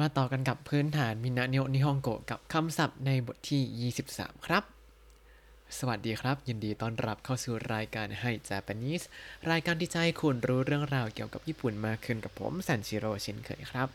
[0.00, 4.64] มาต่อกันกับพื้นฐานみんなの日本語กับคำศัพท์ในบทที่ 23 ครับ
[5.78, 9.04] สวัสดีครับ ยินดีต้อนรับเข้าสู่รายการ Hi Japanese
[9.50, 13.88] รายการที่จะให้คุณรู้เรื่องราวเกี่ยวกับญี่ปุ่นมากขึ้นกับผมซันชิโร่เช่นเคยครับ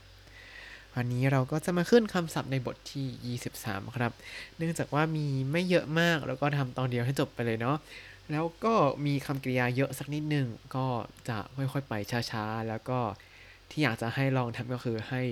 [0.96, 4.12] วันนี้เราก็จะมาขึ้นคำศัพท์ในบทที่ 23 ครับ
[4.58, 7.78] เนื่องจากว่ามีไม่เยอะมากแล้วก็ทำตอนเดียวให้จบไปเลยเนาะ
[8.31, 8.74] แล้วก็
[9.06, 10.88] มีคำกริยาเยอะสักนิดนึงก็
[11.29, 11.94] จะค่อยๆไป
[12.31, 13.00] ช้าๆ แล้วก็
[13.70, 15.24] ที่อยากจะให้ลองทำก็คือให้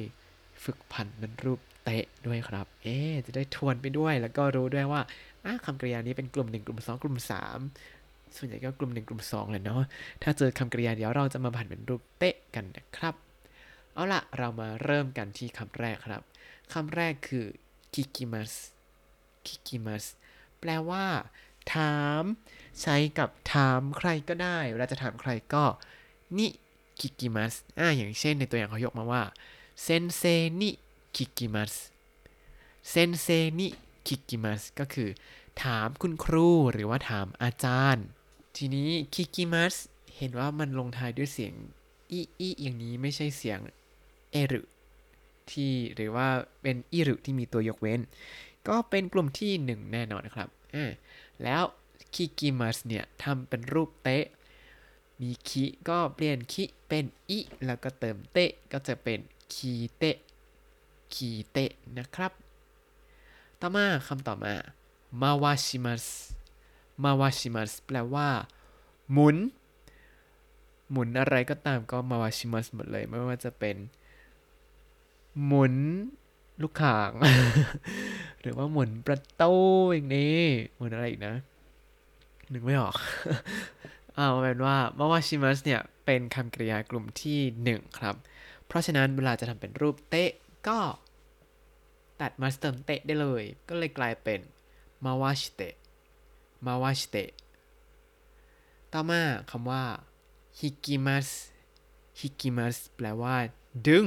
[0.63, 5.01] ฝึกผันเป็นรูปเตะด้วยครับ เอ๊จะได้ทวนไปด้วย แล้วก็รู้ด้วยว่า
[5.65, 7.17] คำกริยานี้เป็นกลุ่ม 1 กลุ่ม 2 กลุ่ม
[7.73, 9.81] 3 ส่วนใหญ่ก็กลุ่ม 1 กลุ่ม2เลยเนาะ
[10.23, 13.15] ถ้าเจอคำกริยาเดี๋ยวเราจะมาผันเป็นรูปเตะกันนะครับ
[13.93, 16.21] เอาละเรามาเริ่มกันที่คำแรกครับ
[16.73, 17.45] คำแรกคือ
[17.93, 18.51] kikimas
[19.45, 20.05] kikimas
[20.59, 21.05] แปลว่า
[21.73, 22.23] ถาม
[22.81, 25.63] ใช้กับถามใครก็ได้ เวลาจะถามใครก็
[26.37, 26.47] นิ
[26.99, 29.21] คิกิมัสอ่าอย่างเช่นในตัวอย่างเขายกมาว่า
[29.83, 30.23] เซนเซ
[30.61, 30.69] นิ
[31.15, 31.73] คิกิมัส
[32.89, 33.27] เซนเซ
[33.59, 33.67] นิ
[34.07, 35.09] คิกิมัสก็คือ
[35.63, 38.05] ถามคุณครูหรือว่าถามอาจารย์
[38.55, 39.75] ทีนี้คิกิมัส
[40.17, 41.53] เห็นว่ามันลงท้ายด้วยเสียง
[42.11, 43.59] อีอีอย่างนี้ไม่ใช่เสียง
[44.31, 44.61] เอรุ
[45.51, 46.27] ที่หรือว่า
[46.61, 47.99] เป็นอิรุที่มีตัวยกเว้น
[48.67, 50.49] ก็เป็นกลุ่มที่หนึ่งแน่นอนครับ
[51.43, 51.63] แล้ว
[52.13, 54.25] คิกิมัสเนี่ยทำเป็นรูปเตะ
[55.21, 59.19] มีคิก็เปลี่ยนคิเป็นอิแล้วก็เติมเตะก็จะเป็น
[59.53, 60.17] คีเตะ
[61.13, 62.31] คีเตะนะครับ
[63.59, 64.53] ต่อมาคำต่อมา
[65.21, 66.05] มาวาชิมัส
[67.03, 68.27] มาวาชิมัสแปลว่า
[69.11, 69.37] หมุน
[70.91, 73.75] หมุนอะไรก็ตามก็มาวาชิมัสหมดเลย ไม่ว่าจะเป็น
[75.45, 75.75] หมุน
[76.61, 77.11] ลูกข่าง
[78.41, 79.53] หรือว่าหมุนประตู
[79.93, 80.41] อย่างนี้
[80.75, 81.35] หมุนอะไรอีกนะ
[82.53, 82.95] นึกไม่ออก
[84.15, 87.39] เอาเป็นว่ามาวาชิมัสเนี่ย เป็นคำกริยากลุ่มที่
[87.71, 88.15] 1 ครับ
[88.67, 90.31] เพราะฉะนั้นเวลาจะทำเป็นรูปเตะ
[90.67, 90.79] ก็
[92.21, 94.39] ตัดมาเติมเตะได้เลย ก็เลยกลายเป็น
[95.05, 95.73] มาวาชิเตะ
[96.65, 97.29] มาวาชิเตะ
[98.93, 99.21] ต่อมา
[99.51, 99.83] คำว่า
[100.59, 101.27] ฮิกิมัส
[102.19, 103.35] ฮิกิมัสแปลว่า
[103.87, 104.05] ดึง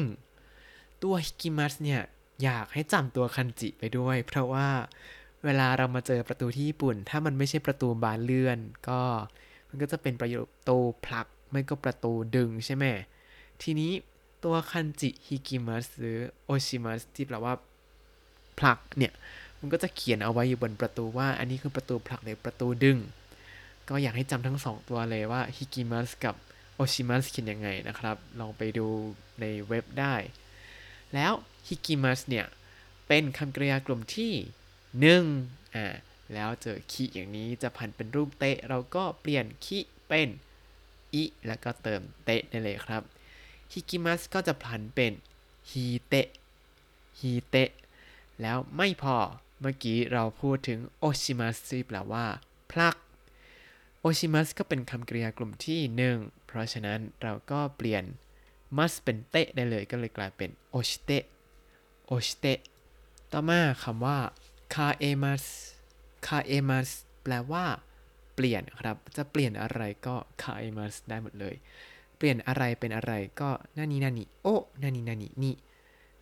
[1.03, 2.03] ตัวฮิกิมัสเนี่ย
[2.43, 4.69] อยากให้จำตัวคันจิไปด้วย เพราะว่า
[5.45, 8.59] เวลาเรามาเจอประตูที่ญี่ปุ่น ถ้ามันไม่ใช่ประตูบานเลื่อน
[8.89, 9.01] ก็
[9.69, 10.31] มันก็จะเป็นประ
[10.69, 12.85] ตูผลัก ไม่ก็ประตูดึงใช่ไหม
[13.63, 13.93] ทีนี้
[14.45, 17.55] ตัวคันจิฮิกิมัสหรือโอชิมัสที่แปลว่า
[18.59, 19.13] ผลักเนี่ย
[19.59, 22.99] มันก็จะเขียนเอาไว้อยู่บนประตูว่า อันนี้คือประตูผลักหรือประตูดึง
[23.89, 26.35] ก็อยากให้จำทั้งสองตัวเลยว่าฮิกิมัสกับ
[26.75, 28.87] โอชิมัสเขียนยังไงนะครับ ลองไปดู
[29.41, 30.15] ในเว็บได้
[31.15, 31.33] แล้ว
[31.67, 32.47] ฮิกิมัสเนี่ย
[33.09, 34.33] เป็นคำกริยากลุ่มที่
[35.01, 35.25] หนึ่ง
[35.75, 35.87] อ่า
[36.35, 40.29] แล้วเจอคิอย่างนี้จะผันเป็นรูปเตะ เราก็เปลี่ยนคิเป็น
[41.15, 43.03] อิแล้วก็เติมเตะได้เลยครับ
[43.73, 45.13] ฮิกิมัสก็จะผันเป็น
[45.71, 46.29] ฮีเตะ
[47.21, 47.71] ฮีเตะ
[48.41, 49.17] แล้วไม่พอ
[49.61, 52.27] เมื่อกี้เราพูดถึงโอชิมัสที่แปลว่า
[52.71, 52.97] พลัก
[54.01, 56.17] โอชิมัสก็เป็นคำกริยากลุ่มที่หนึ่ง
[56.47, 58.05] เพราะฉะนั้นเราก็เปลี่ยน
[58.77, 61.25] มัสเป็นเตะได้เลยก็เลยกลายเป็นโอชิเตะ
[62.07, 62.59] โอชิเตะ
[63.33, 64.19] ต่อมาคำว่า
[64.75, 65.45] คาเอมัส
[66.27, 66.89] คาเอมัส
[67.23, 67.65] แปลว่า
[68.35, 71.55] เปลี่ยนครับ จะเปลี่ยนอะไรก็คาเอมัสได้หมดเลย
[72.21, 75.55] เปลี่ยนอะไรเป็นอะไรก็นานี่นานี่โอ้นานี่นานี่นี่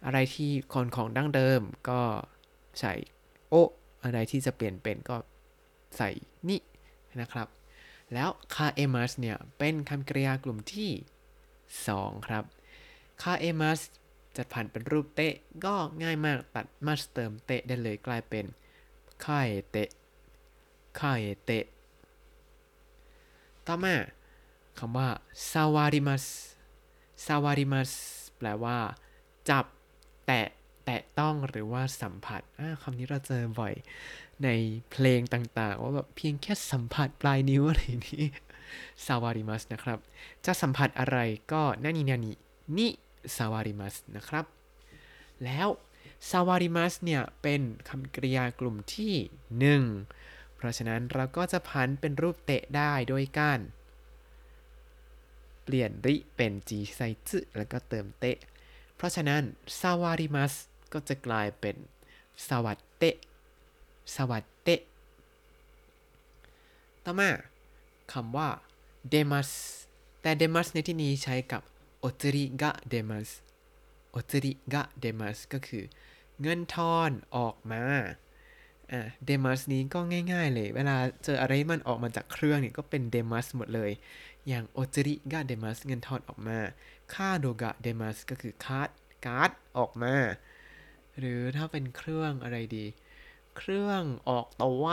[0.04, 2.00] อะไรที่คนของดั้งเดิมก็
[2.80, 2.94] ใส่
[3.50, 3.62] โอ้
[4.04, 5.16] อะไรที่จะเปลี่ยนเป็นก็
[5.96, 6.10] ใส่
[6.48, 6.60] นี่
[7.20, 7.48] นะครับ
[8.14, 10.90] แล้วคาเอมัสเนี่ยเป็นคำกริยากลุ่มที่
[11.58, 12.44] 2 ครับ
[13.22, 13.80] คาเอมัส
[14.36, 18.44] จะผ่านเป็นรูปเตะก็ง่ายมากตัดมัสเติมเตะได้เลยกลายเป็น
[19.24, 19.88] คาเอเตะ
[20.98, 21.64] คาเอเตะ
[23.66, 23.94] ต่อมา
[24.78, 25.08] คำว่า
[25.50, 27.90] 触ります 触ります
[28.36, 28.78] แปลว่า
[29.50, 29.64] จับ
[30.26, 30.46] แตะ
[30.84, 32.42] แตะต้องหรือว่าสัมผัส
[32.82, 33.74] คำนี้เราเจอบ่อย
[34.44, 34.48] ใน
[34.90, 38.24] เพลงต่างๆ ว่าแบบเพียงแค่สัมผัสปลายนิ้วอะไรนี้
[39.06, 39.98] ซาวาริมัสนะครับ
[40.46, 41.18] จะสัมผัสอะไร
[41.52, 44.44] ก็何々に触ります นะครับ
[45.44, 45.68] แล้ว
[46.30, 49.14] 触ります เนี่ย เป็นคำกริยากลุ่มที่
[49.86, 53.58] 1 เพราะฉะนั้นเราก็จะพันเป็นรูปเตะได้โดยการ
[55.68, 58.36] เปลี่ยนริเป็นจีไซซึแล้วก็เติมเตะ
[58.96, 59.42] เพราะฉะนั้น
[59.80, 60.52] ซาวาริมัส
[60.92, 61.76] ก็จะกลายเป็น
[62.48, 63.16] สวัสเตะ
[64.14, 64.80] สวัสเตะ
[67.04, 67.30] ต่อมา
[68.12, 68.48] คำว่า
[69.10, 69.50] เดมัส
[70.22, 71.62] แต่เดมัสในที่นี้ใช้กับ
[72.00, 73.28] โอตริกะเดมัส
[74.10, 75.84] โอตริกะเดมัสก็คือ
[76.40, 77.82] เงินทอนออกมา
[78.92, 79.98] อ่า 出ます นี้ก็
[80.32, 83.90] ง่าย ๆ เลย เวลาเจออะไรมันออกมาจากเครื่องเนี่ยก็เป็น 出ます หมดเลย
[84.48, 86.58] อย่าง お釣りが出ます เงินทอนออกมา
[87.14, 88.88] カードが出ます ก็คือคาด
[89.24, 90.14] การ์ดออกมา
[91.18, 92.84] หรือถ้าเป็นเครื่องอะไรดี
[93.56, 94.86] เครื่องออกตัว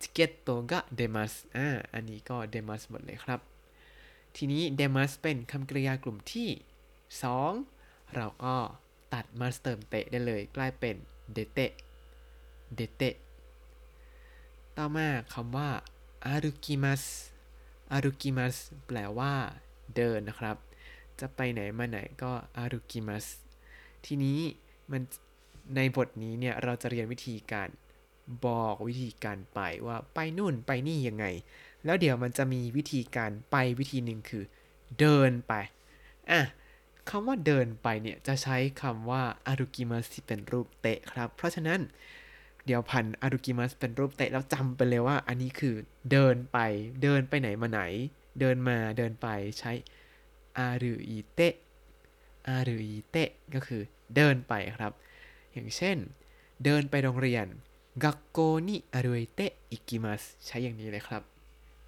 [0.00, 3.40] ทิเกตโตกะเดมัสอ่าอันนี้ก็เดมัสหมดเลยครับ
[4.36, 6.48] ทีนี้ 出ます เป็นคำกริยากลุ่มที่
[7.32, 8.56] 2 เราก็
[9.12, 10.96] ตัดมาสเติมเตะได้เลยกลายเป็น
[11.32, 11.72] เดเตะ
[12.74, 13.14] เดเตะ
[14.76, 15.68] ต่อมาคำว่า
[16.24, 17.02] อารุกิมัส
[17.92, 18.56] อารุกิมัส
[18.86, 19.32] แปลว่า
[19.96, 20.56] เดินนะครับ
[21.20, 23.26] จะไปไหนมาไหนก็อารุกิมัส
[24.06, 24.38] ทีนี้
[24.90, 25.02] มัน
[25.76, 27.68] ในบทนี้เนี่ยเราจะเรียนวิธีการ
[28.46, 31.26] บอกวิธีการไปว่าไปนู่นไปนี่ยังไง
[31.84, 34.44] แล้วเดี๋ยวมันจะมีวิธีการไปวิธีหนึ่งคือ
[35.00, 35.52] เดินไป
[36.30, 36.40] อะ
[37.08, 41.80] คำว่าเดินไปเนี่ยจะใช้คำว่าอารุกิมัสที่เป็นรูปเตะครับ เพราะฉะนั้น
[42.68, 45.74] เดียวพันอารุกิมัสเป็นรูปเตะแล้วจำไปเลยว่า อันนี้คือ
[46.12, 46.58] เดินไป
[47.02, 47.80] เดินไปไหนมาไหน
[48.40, 49.28] เดินมาเดินไป
[49.58, 49.72] ใช้
[50.58, 51.54] อารุอิเตะ
[52.48, 53.82] อารุอิเตะก็คือ
[54.16, 54.92] เดินไปครับ
[55.52, 55.96] อย่างเช่น
[56.64, 57.46] เดินไปโรงเรียน
[58.04, 61.22] กักโกนิอารุอิเตะอิกิมัสใช้อย่างนี้เลยครับ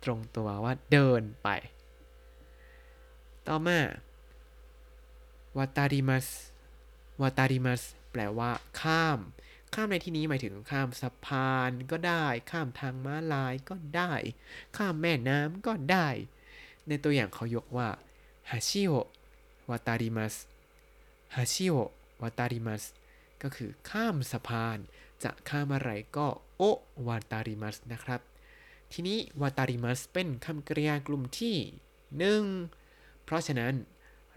[0.04, 1.48] ตรงตัวว่าเดินไป
[3.46, 3.78] ต่อมา
[5.56, 6.26] วาตาริมัส
[7.22, 8.50] วาตาริมัสแปลว่า
[8.80, 9.18] ข้าม
[9.74, 14.12] ข้ามในที่นี้หมายถึงข้ามสะพานก็ได้ ข้ามทางม้าลายก็ได้
[14.76, 16.08] ข้ามแม่น้ำก็ได้
[16.88, 17.88] ในตัวอย่างเขายกว่า
[18.50, 18.92] ฮาชิโอ
[19.70, 20.34] วาตาริมัส
[21.36, 21.74] ฮาชิโอ
[22.22, 22.84] วาตาริมัส
[23.42, 24.78] ก็คือข้ามสะพาน
[25.22, 26.26] จะข้ามอะไรก็
[26.56, 26.62] โอ
[27.06, 28.20] วาตาริมัสนะครับ
[28.92, 31.56] ทีนี้วาตาริมัสเป็นคำกริยากลุ่มที่
[32.18, 32.42] หนึ่ง
[33.24, 33.74] เพราะฉะนั้น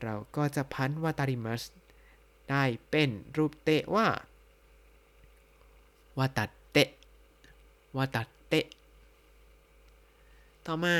[0.01, 1.63] เราก็จะพันวาตาริมัส
[2.49, 4.07] ได้เป็นรูปเตะว่า
[6.17, 6.89] วาตัดเตะ
[7.97, 8.65] วาตัดเตะ
[10.65, 10.95] ต่อมา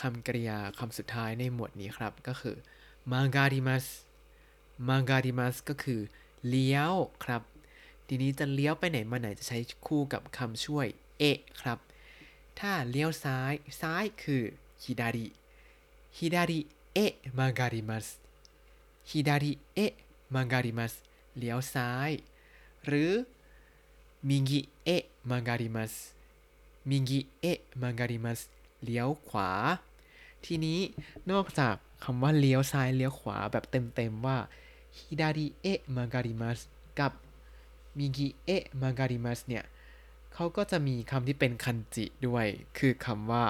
[0.00, 2.56] คำกริยาคำสุดท้ายในหมวดนี้ครับก็คือ
[3.12, 3.84] มังการิมัส
[4.88, 6.00] มังการิมัสก็คือ
[6.48, 6.94] เลี้ยว
[7.24, 7.42] ครับ
[8.06, 10.86] ทีนี้จะเลี้ยวไปไหนมาไหนจะใช้คู่กับคำช่วย
[11.18, 11.78] เอะครับ
[12.58, 14.42] ถ้าเลี้ยวซ้ายซ้ายคือ
[14.84, 15.26] ฮิดาริ
[16.18, 16.60] ฮิดาริ
[16.94, 18.06] เอะมังการิมัส
[19.10, 19.94] ฮิดาริเอะ
[20.34, 20.92] มังการิมัส
[21.38, 22.10] เลี้ยวซ้าย
[22.86, 23.10] หรือ
[24.28, 25.92] มิงิเอะมังการิมัส
[26.88, 28.40] มิงิเอะมังการิมัส
[28.82, 29.50] เลี้ยวขวา
[30.44, 30.78] ทีนี้
[31.32, 31.74] นอกจาก
[32.04, 34.36] คำว่าเลี้ยวซ้ายเลี้ยวขวาแบบเต็มๆว่า
[34.96, 36.58] ฮิดาริเอะมังการิมัส
[37.00, 37.12] กับ
[37.98, 39.64] มิกิเอะมาการิมัสเนี่ย
[40.34, 42.46] เขาก็จะมีคำที่เป็นคันจิด้วย
[42.78, 43.44] คือคำว่า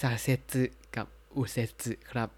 [0.00, 0.64] ซาเซจึ
[0.96, 1.06] กับ
[1.36, 2.28] อุเซจึครับ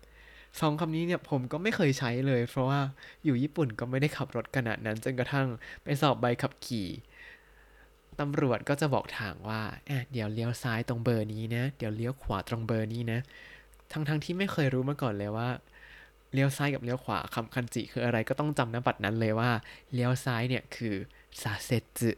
[0.60, 2.80] สองคำนี้เนี่ยผมก็ไม่เคยใช้เลย เพราะว่า
[3.24, 5.48] อยู่ญี่ปุ่นก็ไม่ได้ขับรถขนาดนั้นจนกระทั่ง
[5.82, 6.88] ไปสอบใบขับขี่
[8.20, 9.60] ตำรวจก็จะบอกทางว่า
[10.12, 13.20] เดี๋ยวเลี้ยวซ้ายตรงเบอร์นี้นะ เดี๋ยวเลี้ยวขวาตรงเบอร์นี้นะ
[13.92, 15.48] ทั้งๆทที่ไม่เคยรู้มาก่อนเลยว่า
[16.32, 19.50] เลี้ยวซ้ายกับเลี้ยวขวาคำคันจิคืออะไรก็ต้องจำน้ำบัตรนั้นเลยว่า
[19.92, 20.94] เลี้ยวซ้ายเนี่ยคือ
[21.42, 22.10] ซาเซจึ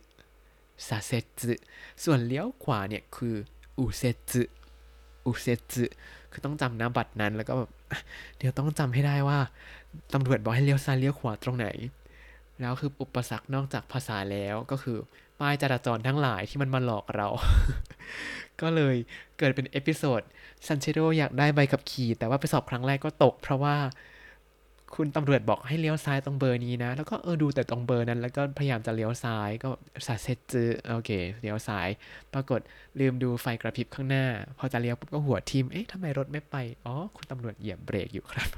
[0.86, 1.52] ซาเซจึ
[2.04, 3.34] ส่วนเลี้ยวขวาเนี่ยคือ
[3.78, 4.42] อุเซจึ
[5.26, 5.84] อุเซจึ
[6.32, 7.70] คือต้องจำน้ำบัตรนั้นแล้วก็แบบ
[8.38, 9.38] เดี๋ยวต้องจำให้ได้ว่า
[10.14, 11.66] ตำรวจบอกให้เลี้ยวซ้ายเลี้ยวขวาตรงไหน
[12.60, 14.98] แล้วคืออุปสรรคนอกจากภาษาแล้วก็คือ
[15.40, 17.28] ป้ายจราจรทั้งหลายที่มันมาหลอกเรา
[18.60, 18.96] ก็เลย
[19.38, 20.20] เกิดเป็น episode
[20.66, 23.76] ซันชิโร่อยากได้ใบขับขี่ แต่ว่าไปสอบครั้งแรกก็ตก เพราะว่า
[24.94, 29.68] คุณตำรวจบอกให้เลี้ยวซ้ายตรงเบอร์นี้นะ แล้วก็เออดูแต่ตรงเบอร์นั้น แล้วก็พยายามจะเลี้ยวซ้ายก็
[30.06, 31.88] สาเซจือโอเคเลี้ยวซ้าย
[32.32, 32.60] ปรากฏ
[33.00, 34.26] ลืมดูไฟกระพริบข้างหน้า
[34.58, 38.48] พอจะเลี้ยวปุ๊บก็หัวทิมเอ๊ะทำไมรถไม่ไปอ๋อคุณตำรวจเหยียบเบรกอยู่ครับ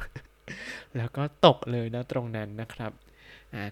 [0.97, 2.93] แล้วก็ตกเลยนะตรงนั้นนะครับ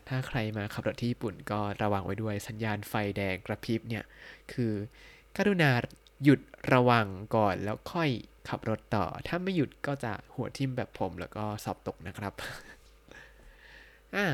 [0.08, 4.04] ถ้าใครมาขับรถที่ญี่ปุ่นก็ระวังไว้ด้วยสัญญาณไฟแดงกระพริบเนี่ย
[4.52, 4.72] คือ
[5.36, 5.70] กรุณา
[6.24, 6.40] หยุด
[6.72, 7.06] ระวัง
[7.36, 8.10] ก่อนแล้วค่อย
[8.48, 12.32] ขับรถต่อ ถ้าไม่หยุดก็จะหัวทิ่มแบบผมแล้วก็สอบตกนะครับ
[14.14, 14.26] อ่า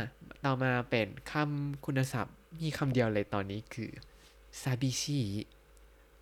[0.45, 3.91] ต่อมาเป็นคำคุณศัพท์มีคำเดียวเลยตอนนี้คือ
[4.62, 5.21] ซาบิชิ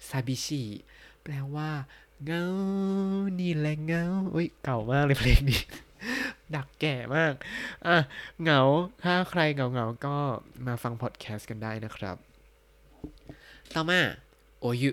[0.08, 0.62] ซาบิชิ
[1.22, 1.70] แปลว่า
[2.24, 2.46] เงา
[3.40, 4.04] นี่แหละเงา
[4.34, 5.62] อุ้ย เก่ามากเลยเพลงนี้
[6.56, 7.34] ดักแก่มาก
[7.86, 7.96] อะ
[8.42, 8.60] เหงา
[9.02, 10.16] ถ้าใครเหงาเงาก็
[10.66, 12.16] มาฟังพอดแคสต์กันได้นะครับ
[13.74, 14.00] ต่อมา
[14.60, 14.90] โอยุ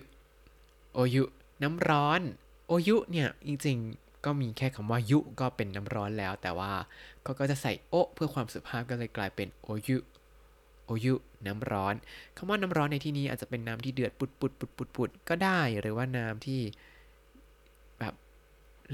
[0.93, 1.23] โอยุ
[1.63, 2.21] น้ำร้อน
[2.67, 6.71] โอยุเนี่ย จริงๆ ก็มีแค่คำว่ายุก็เป็นน้ำร้อนแล้ว แต่ว่า
[7.25, 9.97] ก็ก็จะใส่โอเพื่อความสุภาพก็เลยกลายเป็นโอยุ
[10.85, 11.13] โอยุ
[11.47, 11.95] น้ำร้อน
[12.37, 16.61] คำว่าน้ำร้อนในที่นี้อาจจะเป็นน้ำที่เดือดปุดปุดปุดปุดปุดก็ได้ หรือว่าน้ำที่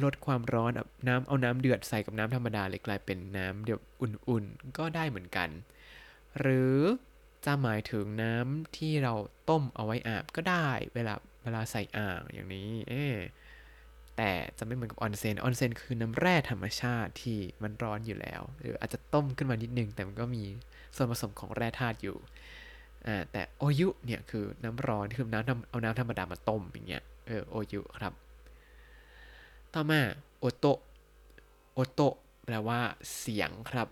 [0.03, 0.71] ลดความร้อน
[1.07, 5.49] น้ำเอาน้ำเดือดใส่กับน้ำธรรมดาเลยกลายเป็นน้ำเดือดอุ่นๆ ก็ได้เหมือนกัน
[6.39, 6.75] หรือ
[7.45, 9.13] จะหมายถึงน้ำที่เรา
[9.49, 11.13] ต้มเอาไว้อาบก็ได้เวลา
[11.43, 12.93] เวลาใส่อ่างอย่างนี้เอ
[14.17, 20.43] แต่จะไม่เหมือนกับออนเซนออนเซนคือน้ำแร่ธรรมชาติที่มันร้อนอยู่แล้ว หรืออาจจะต้มขึ้นมานิดนึง แต่มันก็มี
[20.95, 22.17] ส่วนผสมของแร่ธาตุอยู่
[23.31, 28.13] แต่โอยุเนี่ยคือน้ำร้อนคือน้ำเอาน้ำธรรมดามาต้มอย่างเงี้ยเออโอยุครับ
[29.73, 30.01] ต่อมา
[30.39, 30.79] โอโตะ
[31.73, 32.81] โอโตะแปลว่า
[33.17, 33.87] เสียงครับ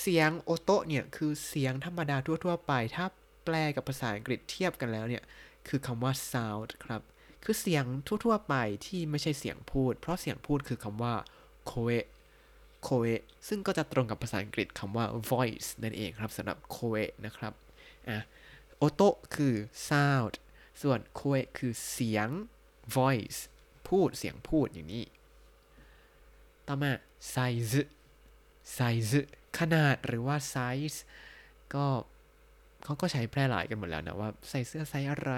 [0.00, 3.06] เสียงโอโตะเนี่ยคือเสียงธรรมดาทั่ว ๆ ไป ถ้า
[3.44, 5.22] แปลกับภาษาอังกฤษเทียบกันแล้วเนี่ย
[5.68, 7.02] คือคำว่า sound ครับ
[7.44, 8.54] คือเสียงทั่ว ๆ ไป
[8.86, 11.14] ที่ไม่ใช่เสียงพูด เพราะเสียงพูดคือคำว่า
[11.70, 11.98] koe
[12.86, 13.14] koe
[13.48, 17.52] ซึ่งก็จะตรงกับภาษาอังกฤษคำว่า voice นั่นเองครับสำหรับ koe นะครับ
[18.08, 18.18] อะ
[18.78, 19.54] โอโตะคือ
[19.88, 20.34] sound
[20.82, 22.28] ส่วน koe คือเสียง
[22.96, 23.40] voice
[23.88, 25.04] พูดเสียงพูดอย่างนี้
[26.68, 26.92] ต่อมา
[27.34, 27.80] size
[28.76, 29.18] size
[29.58, 30.98] ขนาดหรือว่า size
[31.74, 31.86] ก็
[32.84, 35.32] เขาก็ใช้แพร่หลายกันหมดแล้วนะว่าใส่เสื้อไซส์อะไร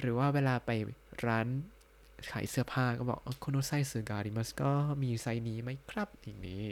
[0.00, 0.70] หรือว่าเวลาไป
[1.26, 1.46] ร้าน
[2.30, 4.70] ขายเสื้อผ้าก็บอก このサイズがあります ก็
[5.02, 6.66] มีไซส์นี้ไหมครับอย่างนี้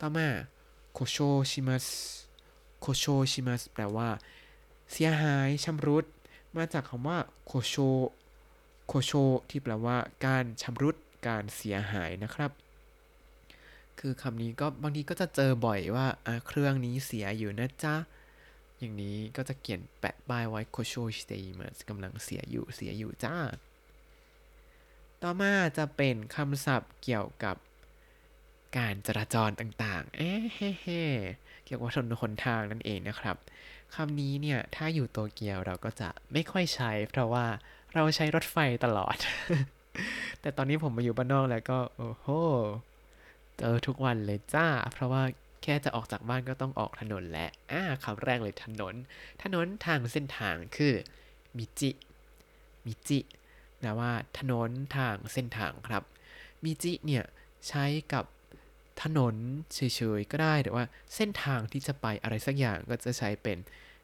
[0.00, 0.28] ต่อมา
[0.92, 1.16] 故障
[1.50, 1.86] します
[2.80, 4.08] โคโชชิมัสแปลว่า
[4.92, 6.04] เสียหายชำรุด
[6.56, 7.74] มาจากคำว่าโคโช
[8.86, 9.12] โคโช
[9.50, 9.96] ที่แปลว่า
[10.26, 10.96] การชำรุด
[11.26, 12.50] การเสียหายนะครับ
[14.00, 16.06] คือคำนี้ก็บางทีก็จะเจอบ่อยว่า
[16.46, 17.96] เครื่องนี้เสียอยู่นะจ๊ะ
[18.78, 23.36] อย่างนี้ก็จะเขียนแปะป้ายไว้โคโชสเตมัสกำลังเสียอยู่เสียอยู่จ้า
[25.22, 27.56] ต่อมาจะเป็นคำศัพท์เกี่ยวกับ
[28.78, 31.02] การจราจรต่างๆ เอ๊ะเฮ้
[31.64, 33.36] เกี่ยวกับถนนหนทางนั่นเองนะครับ
[33.94, 37.46] คำนี้เนี่ย ถ้าอยู่โตเกียวเราก็จะไม่ค่อยใช้ เพราะว่า
[37.94, 39.16] เราใช้รถไฟตลอด
[40.40, 42.28] แต่ตอนนี้ผมมาอยู่บ้านนอกแล้วก็ โอ้โห
[43.58, 45.22] เจอทุกวันเลยจ้า เพราะว่า
[45.62, 48.94] แค่จะออกจากบ้านก็ต้องออกถนนและอ่าคำแรกเลยถนน
[49.42, 50.94] ถนนทางเส้นทางคือ
[51.56, 51.90] มิจิ
[52.86, 53.20] มิจิ
[53.78, 56.02] แปลว่าถนนทางเส้นทางครับ
[56.64, 57.24] มิจิเนี่ย
[57.68, 58.24] ใช้กับ
[59.02, 59.34] ถนน
[59.74, 59.80] เฉ
[60.18, 60.84] ยๆก็ได้แต่ว่า
[61.14, 63.58] เส้นทางที่จะไปอะไรสักอย่างก็จะใช้เป็น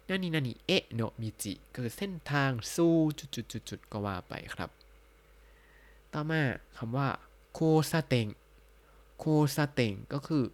[0.09, 4.71] นานินานิเอะโนมิจิก็คือเส้นทางสู่จุดๆๆก็ว่าไปครับ
[6.15, 6.43] ต่อมา
[6.77, 7.09] คำว่า
[7.53, 7.61] โค
[7.91, 8.27] ซาเตง
[9.19, 9.25] โค
[9.57, 10.45] ซาเตงก็คือ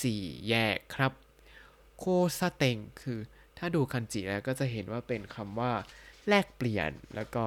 [0.00, 1.12] สี่แยกครับ
[1.98, 2.04] โค
[2.38, 3.18] ซาเตงคือ
[3.58, 5.72] ถ้าดูคันจิแล้วก็จะเห็นว่าเป็นคำว่า
[6.28, 7.44] แลกเปลี่ยนแล้วก็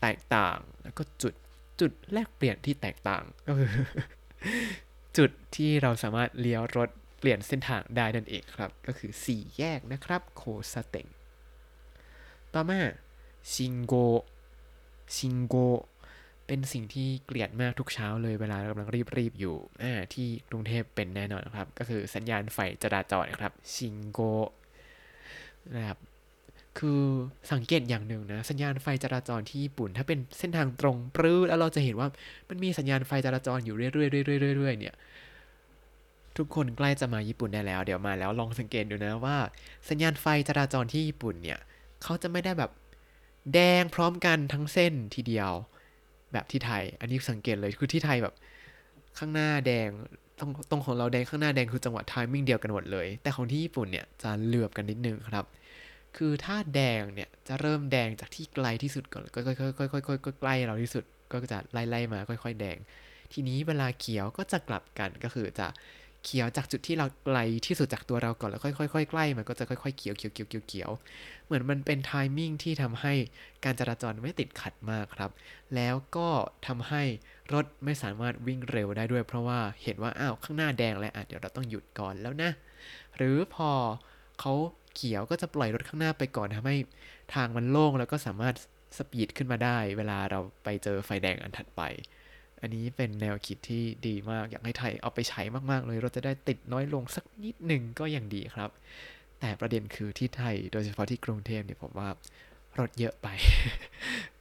[0.00, 1.34] แตกต่างแล้วก็จุด
[1.80, 3.70] จุดแลกเปลี่ยนที่แตกต่างก็คือ
[5.18, 10.42] จุดที่เราสามารถเลี้ยวรถเปลี่ยนเส้นทางได้นั่นเองครับ ก็คือสี่แยกนะครับโค
[10.72, 11.06] ซาเต็ง
[12.54, 12.80] ต่อมา
[13.52, 13.94] ชิงโก
[15.14, 15.56] ชิงโก
[16.48, 18.88] เป็นสิ่งที่เกลียดมากทุกเช้าเลยเวลากำลัง
[19.18, 19.56] รีบๆอยู่
[20.14, 24.20] ที่กรุงเทพเป็นแน่นอนครับ ก็คือสัญญาณไฟจราจรครับ ชิงโก
[25.76, 25.98] นะครับ
[26.78, 27.02] คือ
[27.52, 32.08] สังเกตอย่างหนึ่งนะ สัญญาณไฟจราจรที่ญี่ปุ่น ถ้าเป็นเส้นทางตรงปรื้อแล้วเราจะเห็นว่า
[32.48, 34.94] มันมีสัญญาณไฟจราจรอยู่เรื่อยๆเรื่อยๆเรื่อยๆเนี่ย
[36.36, 39.36] ทุกคนใกล้จะมาญี่ปุ่นได้แล้ว เดี๋ยวมาแล้วลองสังเกตดูนะว่า
[39.88, 41.58] สัญญาณไฟจราจรที่ญี่ปุ่นเนี่ย
[42.02, 42.70] เขาจะไม่ได้แบบ
[43.54, 45.52] แดงพร้อมกันทั้งเส้นทีเดียว
[46.32, 48.34] แบบที่ไทย อันนี้สังเกตเลยคือที่ไทยแบบ
[49.18, 49.88] ข้างหน้าแดง
[50.38, 55.44] ตรงตรงของเราแดงข้างหน้าแดงคือจังหวะไทมิ่งเดียวกันหมดเลย แต่ของที่ญี่ปุ่นเนี่ยจะเหลือบกันนิดนึงครับ
[56.16, 62.76] คือถ้าแดงเนี่ยจะเริ่มแดงจากที่ไกลที่สุดก่อนก็ค่อยๆค่อยๆใกล้เราที่สุดก็จะไล่ๆมาค่อย ๆ แดง
[63.32, 65.66] ทีนี้เวลาเขียวก็จะกลับกันก็คือจะ
[66.24, 70.90] เขียวจากจุดที่เราไกลที่สุดจากตัวเราก่อนแล้วค่อยๆใกล้มันก็จะค่อยๆเขียวเขียวเขียวเขียวเขียว
[71.44, 73.12] เหมือนมันเป็นไทมิ่งที่ทำให้
[73.64, 75.30] การจราจรไม่ติดขัดมากครับ
[75.74, 76.28] แล้วก็
[76.66, 77.02] ทำให้
[77.52, 82.50] รถไม่สามารถวิ่งเร็วได้ด้วย เพราะว่าเห็นว่าอ้าวข้างหน้าแดงแล้วอะเดี๋ยวเราต้องหยุดก่อนแล้วนะ
[83.16, 83.70] หรือพอ
[84.40, 84.52] เขา
[84.94, 86.76] เขียวก็จะปล่อยรถข้างหน้าไปก่อนทำให้
[87.34, 88.54] ทางมันโล่งแล้วก็สามารถ
[88.98, 91.82] สปีดขึ้นมาได้ เวลาเราไปเจอไฟแดงอันถัดไป
[92.62, 98.70] อันนี้เป็นแนวคิดที่ดีมาก อยากให้ไทยเอาไปใช้มาก ๆ เลย เราจะได้ติดน้อยลงสักนิดหนึ่งก็ยังดีครับ
[99.40, 102.08] แต่ประเด็นคือที่ไทย โดยเฉพาะที่กรุงเทพเนี่ยผมว่า
[102.78, 103.28] รถเยอะไป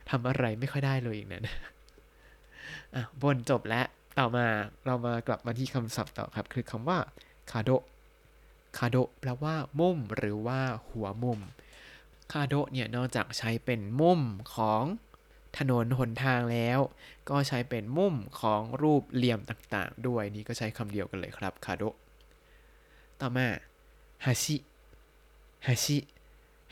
[0.10, 3.86] ทำอะไรไม่ค่อยได้เลยอีกนั้นอะบนจบแล้ว
[4.20, 4.46] ต่อมา
[4.86, 6.98] เรามากลับมาที่คำศัพท์ต่อครับ คือคำว่า
[7.52, 7.72] คาโด
[8.78, 10.60] คาโดแปลว่า มุม หรือว่า
[10.90, 11.40] หัวมุม
[12.32, 14.22] คาโดเนี่ยนอกจากใช้เป็นมุม
[14.56, 14.84] ของ
[15.58, 16.80] ถนนหนทางแล้ว
[17.30, 21.84] ก็ใช้เป็นมุมของรูปเหลี่ยมต่างๆ ด้วยนี่ก็ใช้คำเดียวกันเลยครับคาโด
[23.22, 23.48] ต่อมา
[24.26, 24.56] ฮาชิ
[25.68, 25.98] ฮาชิ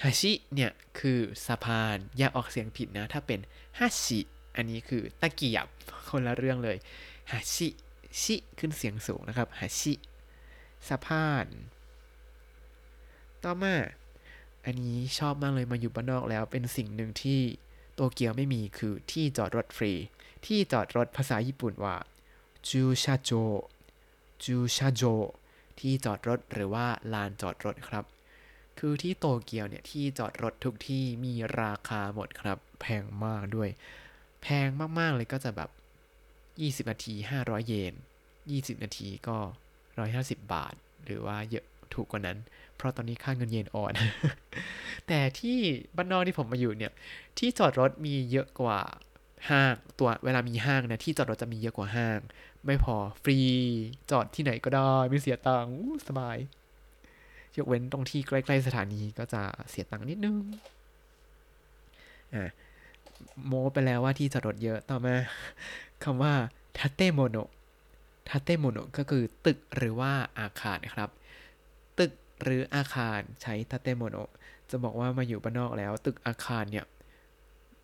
[0.04, 3.40] ฮาชิเนี่ย คือสะพาน อย่าออกเสียงผิดนะ ถ้าเป็น
[3.80, 4.20] ฮาชิ
[4.56, 5.68] อันนี้คือตะเกียบ
[6.10, 6.78] คนละเรื่องเลย
[7.32, 7.68] ฮาชิ
[8.22, 9.94] ชิขึ้นเสียงสูงนะครับฮาชิ
[10.88, 11.48] สะพาน
[13.44, 13.76] ต่อมา
[14.66, 17.42] อันนี้ชอบมากเลยมาอยู่บ้านนอกแล้ว เป็นสิ่งหนึ่งที่
[17.96, 19.94] โตเกียวไม่มีคือที่จอดรถฟรี
[20.46, 21.96] ที่จอดรถภาษาญี่ปุ่นว่า
[22.70, 23.32] จูชาโจ
[24.44, 25.04] จูชาโจ
[25.80, 28.06] ที่จอดรถหรือว่าลานจอดรถครับ
[28.80, 33.70] คือที่โตเกียวเนี่ยที่จอดรถทุกที่มีราคาหมดครับ แพงมากด้วย
[34.42, 34.68] แพง
[35.00, 35.70] มากๆเลยก็จะแบบ
[36.86, 37.94] 20 นาที 500 เยน
[38.40, 39.38] 20 นาทีก็
[39.96, 40.74] 150 บาท
[41.06, 42.38] หรือว่าเยอะ ถูกกว่านั้น
[42.76, 43.94] เพราะตอนนี้ค่าเงินเยนอ่อน
[45.08, 45.58] แต่ที่
[45.96, 46.92] บ้านนอกที่ผมมาอยู่เนี่ย
[47.38, 48.80] ที่จอดรถมีเยอะกว่า
[49.50, 52.20] ห้างตัวเวลามีห้างนะที่จอดรถจะมีเยอะกว่าห้าง
[52.66, 53.40] ไม่พอฟรี
[54.12, 56.38] จอดที่ไหนก็ได้ไม่เสียตังค์สบาย
[57.58, 60.38] ยกเว้นตรงที่ใกล้ๆสถานีก็จะเสียตังค์นิดนึง
[62.36, 62.52] อะ
[63.46, 65.16] โมไปแล้วว่าที่จอดรถเยอะต่อมา
[66.04, 66.34] คำว่า
[66.78, 67.38] ทัตเตโมโน
[68.30, 71.10] ทัตเตโมโนก็คือตึกหรือว่าอาคารนะครับ
[72.46, 74.16] หรืออาคารใช้ทัตเตโมโน
[74.70, 76.86] จะบอกว่ามาอยู่บ้านนอกแล้ว ตึกอาคารเนี่ย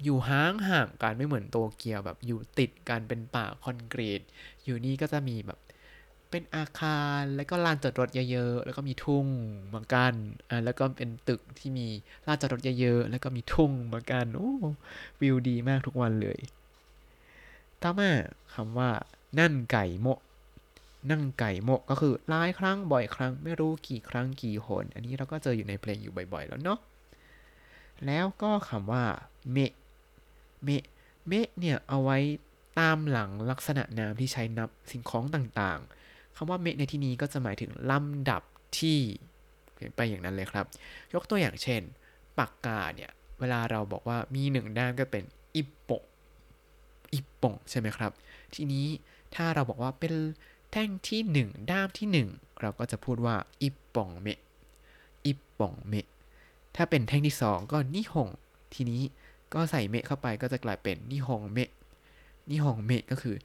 [0.03, 4.21] อยู่ห่างห่างๆกันไม่เหมือนโตเกียวแบบอยู่ติดกันเป็นป่าคอนกรีต
[4.63, 5.59] อยู่นี่ก็จะมีแบบ
[6.29, 9.27] เป็นอาคารแล้วก็ลานจอดรถเยอะๆ แล้วก็มีทุ่ง
[9.73, 10.13] มากัน
[10.49, 11.87] อ่าแล้วก็เป็นตึกที่มี
[12.27, 14.51] ลานจอดรถเยอะๆ แล้วก็มีทุ่งมากันโอ้
[15.21, 16.39] วิวดีมากทุกวันเลย
[17.81, 18.11] ต่อมา
[18.53, 18.89] คำว่า
[19.39, 20.19] นั่นไก่โมะ
[21.09, 26.79] นั่งไก่โมะก็คือหลายครั้งบ่อยครั้ง ไม่รู้กี่ครั้งกี่หน อันนี้เราก็เจออยู่ในเพลงอยู่บ่อย ๆ แล้วเนาะ
[28.05, 29.03] แล้วก็คำว่า
[29.51, 29.73] เมะ
[30.63, 30.83] เมะ
[31.27, 32.17] เมะเนี่ยเอาไว้
[32.79, 38.43] ตามหลังลักษณะนามที่ใช้นับสิ่งของต่างๆคำว่าเมะในที่นี้ก็จะหมายถึงลำดับ
[38.79, 38.99] ที่
[39.95, 40.65] ไปอย่างนั้นเลยครับ
[41.13, 41.81] ยกตัวอย่างเช่น
[42.37, 45.23] ปากกาเนี่ยเวลาเราบอกว่ามีหนึ่งด้ามก็เป็น
[45.55, 45.89] อิปโป
[47.13, 48.11] อิปปงใช่ไหมครับ
[48.55, 48.85] ทีนี้
[49.35, 50.13] ถ้าเราบอกว่าเป็น
[50.71, 54.39] แท่งที่ 1 ด้ามที่ 1 เราก็จะพูดว่าอิปปองเมะ
[55.25, 56.07] อิปปองเมะ
[56.75, 58.29] ถ้าเป็นแท่งที่ 2 ก็นิฮง
[58.73, 59.01] ทีนี้
[59.53, 61.71] ก็ใส่เมะเข้าไปก็จะกลายเป็นนิฮงเมะ
[62.49, 63.35] นิฮงเมะก็คือ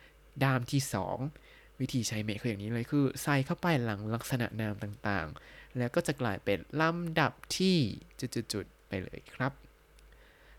[0.42, 0.80] ด้ามที่
[1.28, 7.76] 2 วิธีใช้เมะคืออย่างนี้เลยคือ ใส่เข้าไปหลังลักษณะนามต่างๆ แล้วก็จะกลายเป็นลำดับที่
[8.21, 9.52] จุดๆๆไปเลยครับ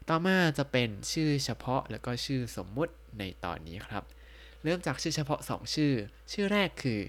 [0.09, 4.03] ต่อมาจะเป็นชื่อเฉพาะแล้วก็ชื่อสมมุติในตอนนี้ครับ
[4.67, 5.93] เริ่มจากชื่อเฉพาะ 2 ชื่อ
[6.31, 6.99] ชื่อแรกคือ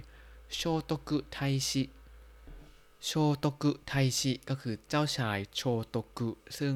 [0.57, 1.83] โชโตกุไทชิ
[3.05, 6.75] โชโตกุไทชิก็คือเจ้าชายโชโตกุซึ่ง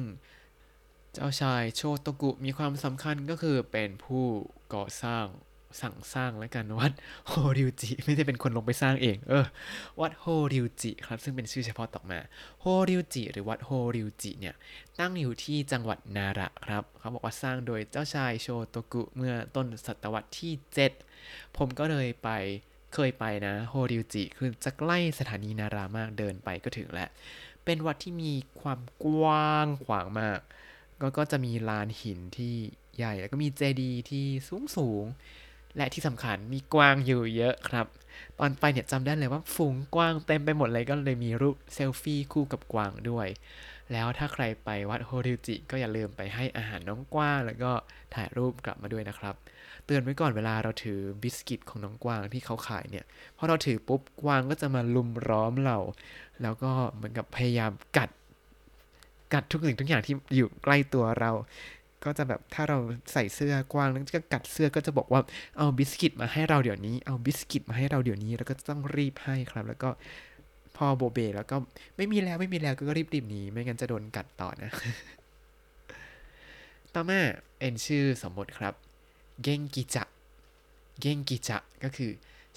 [1.13, 4.25] เจ้าชายโชโตกุมีความสำคัญก็คือเป็นผู้
[4.73, 5.25] ก่อสร้าง
[5.81, 6.91] สั่งสร้างและกันวัด
[7.29, 9.45] โฮริวจิไม่ได้เป็นคนลงไปสร้างเอง เออ
[10.01, 12.19] วัดโฮริวจิครับซึ่งเป็นชื่อเฉพาะต่อมา
[12.61, 14.55] โฮริวจิหรือวัดโฮริวจิเนี่ย
[14.99, 20.53] ตั้งอยู่ที่จังหวัดนาระครับเขาบอกว่าสร้างโดยเจ้าชายโชโตกุเมื่อต้นศตวรรษที่
[21.05, 22.29] 7 ผมก็เลยไป
[22.93, 27.09] เคยไปนะโฮริวจิคือจะใกล้สถานีนารามากเดินไปก็ถึงแล้ว
[27.65, 30.39] เป็นวัดที่มีความกว้างขวางมาก
[31.01, 32.55] ก็ก็จะมีลานหินที่
[32.97, 35.05] ใหญ่แล้วก็มีเจดีย์ที่สูงสูง
[35.77, 37.87] และที่สำคัญมีกวางอยู่เยอะครับ
[38.39, 43.27] ตอนไปเนี่ยจำได้เลยว่าฝูงกวางเต็มไปหมดเลยก็เลยมีรูปเซลฟี่คู่กับกวางด้วย
[43.91, 47.71] แล้วถ้าใครไปวัดโฮริจิ ก็อย่าลืมไปให้อาหารน้องกวาง แล้วก็
[48.15, 49.35] ถ่ายรูปกลับมาด้วยนะครับ
[49.85, 53.05] เตือนไว้ก่อนเวลาเราถือบิสกิตของน้องกวางที่เขาขายเนี่ย
[53.37, 55.77] พอเราถือปุ๊บกวางก็จะมาลุมล้อมเรา
[56.41, 58.09] แล้วก็เหมือนกับพยายามกัด
[59.33, 61.31] กัดทุกสิ่งทุกอย่างที่อยู่ใกล้ตัวเรา
[62.05, 62.77] ก็จะแบบถ้าเรา
[63.13, 65.21] ใส่เสื้อกวางแล้วก็กัดเสื้อก็จะบอกว่า
[65.57, 69.89] เอาบิสกิตมาให้เราเดี๋ยวนี้เอาบิสกิตมาให้เราเดี๋ยวนี้ แล้วก็ต้องรีบให้ครับ แล้วก็
[70.77, 71.55] พอโบเบแล้วก็
[71.97, 74.71] ไม่มีแล้วไม่มีแล้วก็รีบรีบหนีไม่งั้นจะโดนกัดต่อนะ
[76.93, 77.21] ต่อมา
[77.57, 78.73] เป็นชื่อสมมติครับ
[79.43, 80.03] เกงกิจะ
[81.01, 82.11] เกงกิจะ ก็คือ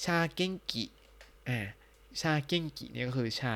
[0.04, 0.84] ชาเกงกิ
[1.48, 1.66] อ่า
[2.22, 3.54] ชาเก้งกิเนี่ยก็คือชา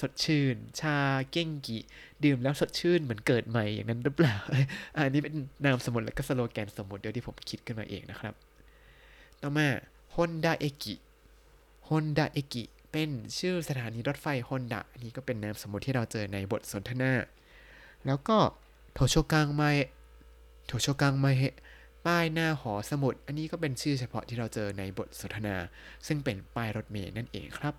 [0.00, 0.96] สดชื่น ชา
[1.30, 1.78] เก้งกิ
[2.24, 4.36] ดื่มแล้วสดชื่นเหมือนเกิดใหม่อย่างนั้นหรือเปล่า
[4.96, 8.34] อันนี้เป็นนามสมมติและก็สโลแกนสมมติเดียวที่ผมคิดขึ้นมาเองนะครับ
[9.42, 9.68] ต่อมา
[10.14, 10.94] ฮอนดาเอกิ
[11.88, 17.12] ฮอนดาเอกิเป็นชื่อสถานีรถไฟฮอนดาอันนี้ก็เป็นนามสมมติที่เราเจอในบทสนทนา
[18.06, 18.38] แล้วก็
[18.94, 19.62] โทโชกังไม
[20.66, 21.42] โทโชกังไมเฮ
[22.06, 25.56] ป้ายหน้าหอสมุด อันนี้ก็เป็นชื่อเฉพาะที่เราเจอในบทสนทนา
[26.06, 27.74] ซึ่งเป็นป้ายรถเมล์นั่นเองครับ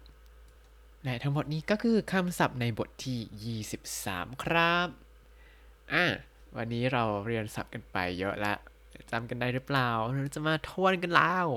[1.04, 3.58] และทั้งหมดนี้ก็คือคำศัพท์ในบทที่
[4.02, 4.88] 23 ครับ
[5.94, 6.06] อะ
[6.58, 8.58] วันนี้เราเรียนศัพท์กันไปเยอะแล้ว
[9.12, 11.48] จำกันได้หรือเปล่าเราจะมาทวนกันแล้ว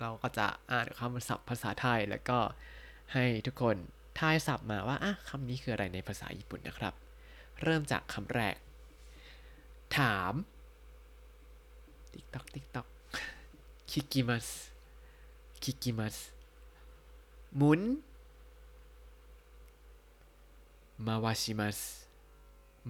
[0.00, 2.38] เราก็จะอ่านคำศัพท์ภาษาไทยแล้วก็
[3.12, 3.76] ให้ทุกคน
[4.18, 6.94] ทายศัพท์มาว่าอะคำนี้คืออะไรในภาษาญี่ปุ่นนะครับ
[7.62, 8.56] เริ่มจากคำแรก
[9.96, 10.32] ถาม
[12.12, 12.86] ติ๊กตอกติ๊กตอก
[13.90, 14.46] 聞きます
[15.62, 16.16] 聞きます
[17.56, 17.80] หมุน
[21.06, 21.78] 回します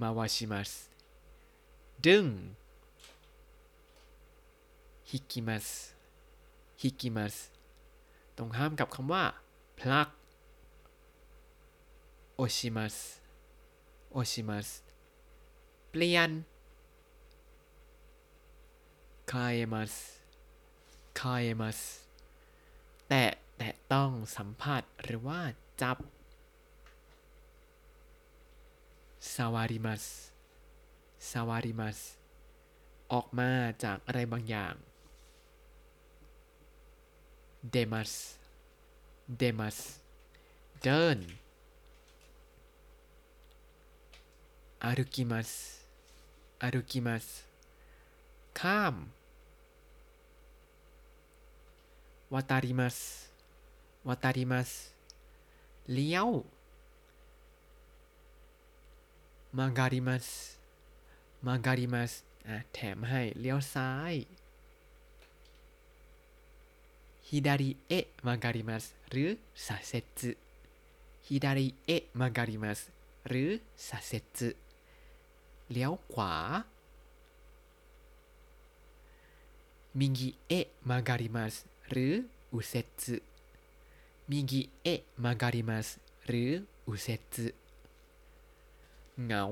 [0.00, 0.70] 回します
[2.06, 2.26] ดึง
[5.10, 5.66] 引きます
[6.80, 7.34] ฮิกิมัส
[8.36, 9.24] ตรงข้ามกับคำว่า
[9.78, 10.08] พลัก
[12.36, 12.96] โอชิมัส
[14.12, 14.68] โอชิมัส
[15.90, 16.30] เปลี่ยน
[19.30, 19.92] คาเอมัส
[21.18, 21.78] คาเอมัส
[23.08, 23.24] แตะ
[23.56, 25.40] แตะต้องสัมผัสหรือว่า
[25.82, 25.96] จับ
[29.32, 30.04] ซาวาริมัส
[31.30, 31.98] ซาวาริมัส
[33.12, 33.50] ออกมา
[33.84, 34.74] จากอะไรบางอย่าง
[37.70, 38.12] เดมัส
[39.38, 39.78] เดมัส
[40.82, 41.18] เดิน
[44.84, 45.50] อารุกิมัส
[46.62, 47.26] อารุกิมัส
[48.60, 48.94] ข้าม
[52.32, 52.96] วาตาริมัส
[54.08, 54.70] วาตาริมัส
[55.92, 56.28] เลี้ยว
[59.58, 60.26] มังการิมัส
[61.46, 62.12] มังการิมัส
[62.48, 64.14] อะแถมให้เลี้ยวซ้าย
[67.28, 69.30] ฮิดาริเอะมังการิมัสหรือ
[69.64, 70.30] ซาเซจุ
[71.26, 72.80] ฮิดาริเอะมังการิมัส
[73.28, 73.50] หรือ
[73.86, 74.48] ซาเซจุ
[75.70, 76.34] เลี้ยวขวา
[79.98, 81.54] มิกิเอะมังการิมัส
[81.90, 82.12] หรือ
[82.52, 83.16] อุเซจุ
[84.30, 85.86] มิกิเอะมังการิมัส
[86.26, 86.50] หรือ
[86.86, 87.46] อุเซจุ
[89.22, 89.44] เหงา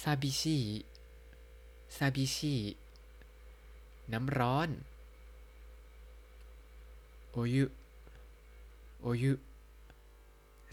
[0.00, 0.58] ซาบิชิ
[1.96, 2.56] ซาบิชิ
[4.12, 4.70] น้ำร้อน
[7.30, 7.64] โอยุ
[9.02, 9.32] โอยุ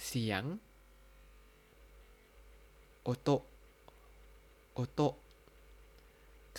[0.06, 0.44] เสียง
[3.04, 3.30] โอโต
[4.74, 5.00] โอโต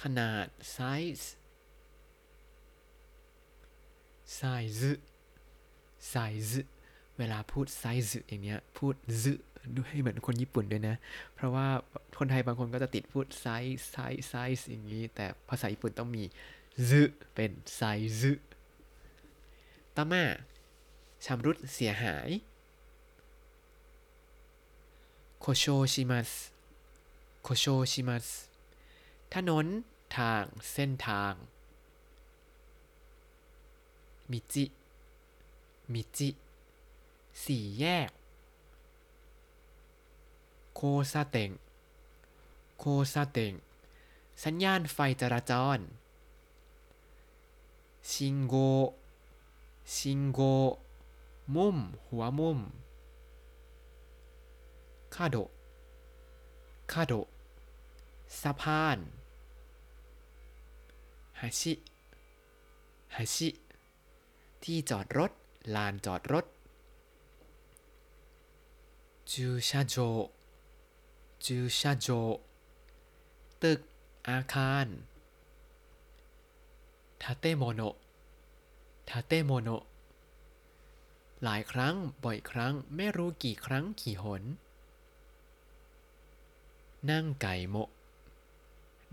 [0.00, 0.78] ขนาดไซ
[1.20, 1.32] ส์
[4.36, 4.40] サ
[4.78, 5.00] イズ サイ
[6.10, 6.66] ズ
[7.20, 9.32] เวลาพูด サイズ อย่างเนี้ยพูด ズ
[9.76, 10.96] ด้วยเหมือนคนญี่ปุ่นด้วยนะ
[11.34, 11.66] เพราะว่า
[12.18, 16.24] คนไทยบางคนก็จะติดพูดไซส์ไซส์ไซส์อย่างนี้ แต่ภาษาญี่ปุ่นต้องมี
[16.88, 17.00] ズ
[17.34, 18.42] เป็น サイズ
[19.96, 20.24] ต่อมา
[21.24, 22.28] ชำรุดเสียหาย
[25.40, 26.30] 故障します
[27.42, 28.26] 故障します
[29.34, 29.66] ถนน
[30.16, 31.32] ทางเส้นทาง
[34.30, 34.64] มิจิ
[35.92, 36.28] มิจิ
[37.44, 38.10] สี่แยก
[40.74, 40.80] โค
[41.12, 41.50] ซาเต็ง
[42.78, 43.52] โคซาเต็ง
[44.44, 45.78] สัญญาณไฟจราจร
[48.10, 48.54] ชิงโก
[49.94, 50.40] ชิงโก
[51.54, 51.76] มุม
[52.06, 52.58] หัวมุม
[55.14, 55.36] คาโด
[56.92, 57.12] คาโด
[58.40, 58.98] สะพาน
[61.40, 61.72] ฮาชิ
[63.16, 63.48] ฮาชิ
[64.62, 65.32] ที่จอดรถ
[65.74, 66.46] ลานจอดรถ
[69.34, 69.96] 駐車場 駐
[71.46, 72.08] 車場
[73.62, 73.80] ตึก
[74.28, 74.86] อาคาร
[77.22, 77.80] ทาเตโมโน
[79.08, 79.68] ทาเตโมโน
[81.44, 84.42] หลายครั้ง บ่อยครั้ง ไม่รู้กี่ครั้งกี่หน
[87.10, 87.76] นั่งไก่โม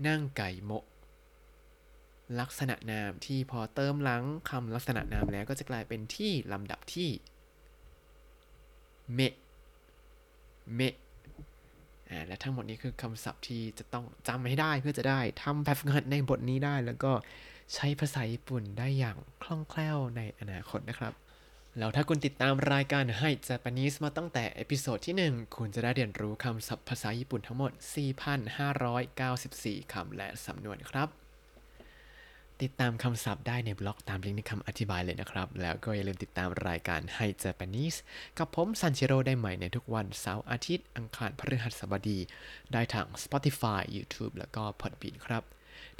[0.06, 0.70] นั่งไก่โม
[2.38, 7.10] ลักษณะนามที่พอเติมหลังคำลักษณะนามแล้วก็จะกลายเป็นที่ลำดับที่
[9.14, 9.34] เมะ
[10.74, 10.94] เมะ
[12.10, 17.12] อ่าและทั้งหมดนี้คือคำศัพท์ที่จะต้องจำให้ได้เพื่อจะได้ทำแบบฝึกหัดในบทนี้ได้ แล้วก็
[17.74, 21.14] ใช้ภาษาญี่ปุ่นได้อย่างคล่องแคล่วในอนาคตนะครับ
[21.78, 27.72] แล้วถ้าคุณติดตามรายการให้ Japanese มาตั้งแต่เอพิโซดที่ 1 คุณจะได้เรียนรู้คำศัพท์ภาษาญี่ปุ่นทั้งหมด
[28.82, 31.27] 4,594 คำและสำนวนครับ
[32.64, 37.98] ติดตามคำศัพท์ได้ในบล็อกตามลิงก์ในคำอธิบายเลยนะครับ แล้วก็อย่าลืมติดตามรายการให้ Japanese
[38.38, 42.18] กับผมซันชิโร่ได้ใหม่ในทุกวันเสาร์อาทิตย์ อังคารพฤหัสบดี
[42.72, 45.42] ได้ทาง Spotify YouTube แล้วก็ Podbean ครับ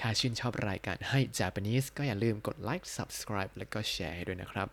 [0.01, 4.69] ถ้าชื่นชอบรายการให้ Japanese ก็อย่าลืมกดไลค์ Subscribe แล้วก็แชร์ให้ด้วยนะครับ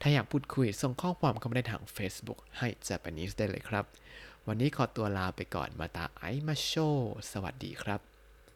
[0.00, 3.84] ถ้าอยากพูดคุยส่งข้อความเข้ามาได้ทาง Facebook ให้ Japanese ได้เลยครับ
[4.46, 6.72] วันนี้ขอตัวลาไปก่อนมาตาไอมาโช
[7.30, 8.15] สวัสดีครับ